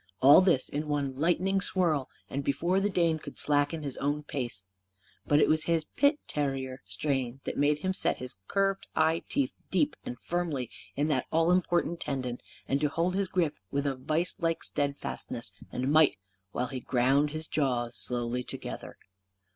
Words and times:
All 0.19 0.41
this, 0.41 0.67
in 0.67 0.87
one 0.87 1.13
lightning 1.13 1.61
swirl, 1.61 2.09
and 2.27 2.43
before 2.43 2.79
the 2.79 2.89
Dane 2.89 3.19
could 3.19 3.37
slacken 3.37 3.83
his 3.83 3.97
own 3.97 4.23
pace. 4.23 4.63
But 5.27 5.39
it 5.39 5.47
was 5.47 5.65
his 5.65 5.85
pit 5.95 6.17
terrier 6.27 6.81
strain 6.85 7.39
that 7.43 7.55
made 7.55 7.77
him 7.85 7.93
set 7.93 8.17
his 8.17 8.37
curved 8.47 8.87
eye 8.95 9.21
teeth 9.29 9.53
deep 9.69 9.95
and 10.03 10.17
firmly 10.19 10.71
in 10.95 11.07
that 11.09 11.27
all 11.31 11.51
important 11.51 11.99
tendon, 11.99 12.39
and 12.67 12.81
to 12.81 12.89
hold 12.89 13.13
his 13.13 13.27
grip 13.27 13.53
with 13.69 13.85
a 13.85 13.93
vise 13.95 14.37
like 14.39 14.63
steadfastness 14.63 15.51
and 15.71 15.91
might, 15.91 16.17
while 16.51 16.65
he 16.65 16.79
ground 16.79 17.29
his 17.29 17.45
jaws 17.47 17.95
slowly 17.95 18.43
together. 18.43 18.97